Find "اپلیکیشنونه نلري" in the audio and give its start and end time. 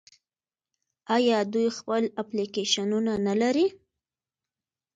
2.21-3.67